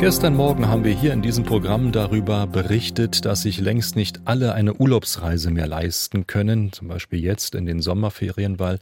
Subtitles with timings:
[0.00, 4.54] Gestern Morgen haben wir hier in diesem Programm darüber berichtet, dass sich längst nicht alle
[4.54, 8.78] eine Urlaubsreise mehr leisten können, zum Beispiel jetzt in den Sommerferien, weil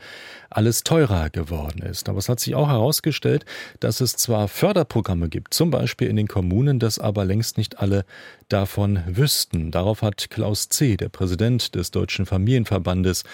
[0.49, 2.09] alles teurer geworden ist.
[2.09, 3.45] Aber es hat sich auch herausgestellt,
[3.81, 8.05] dass es zwar Förderprogramme gibt, zum Beispiel in den Kommunen, dass aber längst nicht alle
[8.49, 9.73] davon wüssten.
[9.73, 13.25] Darauf hat Klaus C., der Präsident des Deutschen Familienverbandes,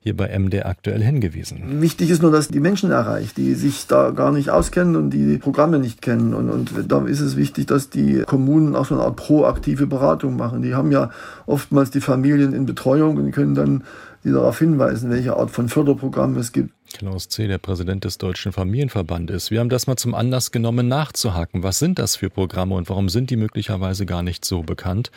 [0.00, 1.80] hier bei MD aktuell hingewiesen.
[1.80, 5.38] Wichtig ist nur, dass die Menschen erreicht, die sich da gar nicht auskennen und die
[5.38, 6.34] Programme nicht kennen.
[6.34, 10.36] Und, und da ist es wichtig, dass die Kommunen auch so eine Art proaktive Beratung
[10.36, 10.62] machen.
[10.62, 11.10] Die haben ja
[11.46, 13.84] oftmals die Familien in Betreuung und können dann
[14.24, 16.70] die darauf hinweisen, welche Art von Förderprogramm es gibt.
[16.92, 19.50] Klaus C., der Präsident des Deutschen Familienverbandes.
[19.50, 21.62] Wir haben das mal zum Anlass genommen, nachzuhaken.
[21.62, 25.10] Was sind das für Programme und warum sind die möglicherweise gar nicht so bekannt?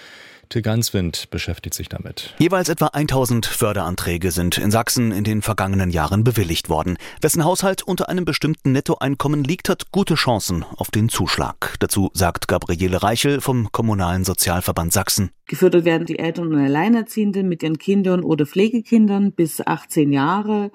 [0.51, 2.35] Till Ganswind beschäftigt sich damit.
[2.37, 6.97] Jeweils etwa 1000 Förderanträge sind in Sachsen in den vergangenen Jahren bewilligt worden.
[7.21, 11.75] Wessen Haushalt unter einem bestimmten Nettoeinkommen liegt, hat gute Chancen auf den Zuschlag.
[11.79, 15.31] Dazu sagt Gabriele Reichel vom Kommunalen Sozialverband Sachsen.
[15.47, 20.69] Gefördert werden die Eltern und Alleinerziehenden mit ihren Kindern oder Pflegekindern bis 18 Jahre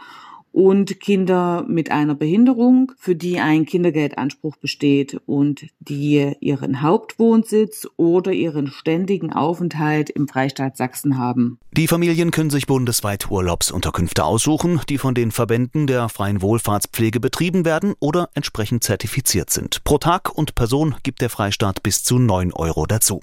[0.56, 8.32] und Kinder mit einer Behinderung, für die ein Kindergeldanspruch besteht und die ihren Hauptwohnsitz oder
[8.32, 11.58] ihren ständigen Aufenthalt im Freistaat Sachsen haben.
[11.72, 17.66] Die Familien können sich bundesweit Urlaubsunterkünfte aussuchen, die von den Verbänden der freien Wohlfahrtspflege betrieben
[17.66, 19.84] werden oder entsprechend zertifiziert sind.
[19.84, 23.20] Pro Tag und Person gibt der Freistaat bis zu 9 Euro dazu.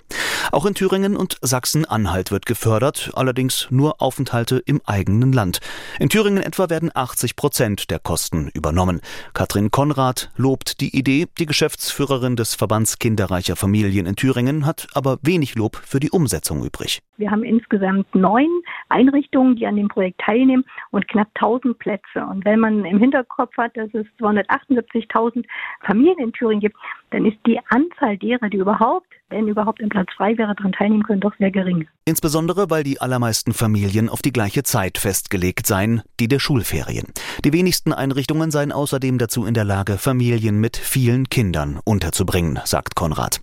[0.51, 5.61] Auch in Thüringen und Sachsen-Anhalt wird gefördert, allerdings nur Aufenthalte im eigenen Land.
[5.99, 6.91] In Thüringen etwa werden
[7.23, 8.99] 80 Prozent der Kosten übernommen.
[9.33, 11.27] Katrin Konrad lobt die Idee.
[11.39, 16.66] Die Geschäftsführerin des Verbands Kinderreicher Familien in Thüringen hat aber wenig Lob für die Umsetzung
[16.66, 17.01] übrig.
[17.16, 18.49] Wir haben insgesamt neun
[18.94, 22.25] Einrichtungen, die an dem Projekt teilnehmen und knapp 1000 Plätze.
[22.30, 25.45] Und wenn man im Hinterkopf hat, dass es 278.000
[25.85, 26.78] Familien in Thüringen gibt,
[27.12, 31.03] dann ist die Anzahl derer, die überhaupt, wenn überhaupt ein Platz frei wäre, daran teilnehmen
[31.03, 31.88] können, doch sehr gering.
[32.06, 37.07] Insbesondere, weil die allermeisten Familien auf die gleiche Zeit festgelegt seien, die der Schulferien.
[37.44, 42.96] Die wenigsten Einrichtungen seien außerdem dazu in der Lage, Familien mit vielen Kindern unterzubringen, sagt
[42.96, 43.41] Konrad.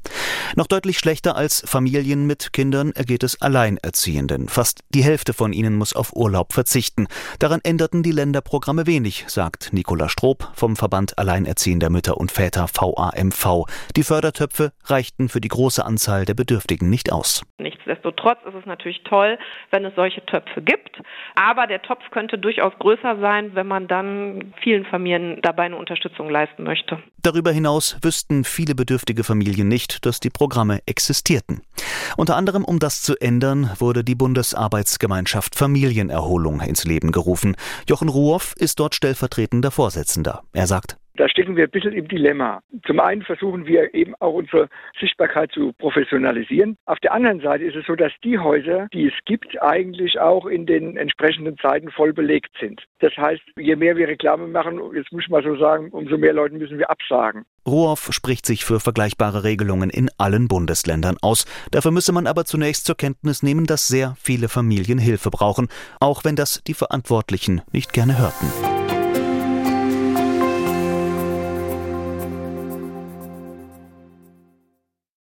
[0.57, 4.49] Noch deutlich schlechter als Familien mit Kindern ergeht es Alleinerziehenden.
[4.49, 7.07] Fast die Hälfte von ihnen muss auf Urlaub verzichten.
[7.39, 13.67] Daran änderten die Länderprogramme wenig, sagt Nicola Stroop vom Verband Alleinerziehender Mütter und Väter VAMV.
[13.97, 17.43] Die Fördertöpfe reichten für die große Anzahl der Bedürftigen nicht aus.
[17.91, 19.39] Nichtsdestotrotz ist es natürlich toll,
[19.71, 21.01] wenn es solche Töpfe gibt.
[21.35, 26.31] Aber der Topf könnte durchaus größer sein, wenn man dann vielen Familien dabei eine Unterstützung
[26.31, 27.03] leisten möchte.
[27.23, 31.63] Darüber hinaus wüssten viele bedürftige Familien nicht, dass die Programme existierten.
[32.17, 37.57] Unter anderem, um das zu ändern, wurde die Bundesarbeitsgemeinschaft Familienerholung ins Leben gerufen.
[37.89, 40.43] Jochen Ruoff ist dort stellvertretender Vorsitzender.
[40.53, 42.63] Er sagt, da stecken wir ein bisschen im Dilemma.
[42.87, 46.79] Zum einen versuchen wir eben auch unsere Sichtbarkeit zu professionalisieren.
[46.87, 50.47] Auf der anderen Seite ist es so, dass die Häuser, die es gibt, eigentlich auch
[50.47, 52.83] in den entsprechenden Zeiten voll belegt sind.
[53.01, 56.33] Das heißt, je mehr wir Reklame machen, jetzt muss ich mal so sagen, umso mehr
[56.33, 57.45] Leuten müssen wir absagen.
[57.69, 61.45] Rohoff spricht sich für vergleichbare Regelungen in allen Bundesländern aus.
[61.71, 65.69] Dafür müsse man aber zunächst zur Kenntnis nehmen, dass sehr viele Familien Hilfe brauchen,
[66.01, 69.00] auch wenn das die Verantwortlichen nicht gerne hörten.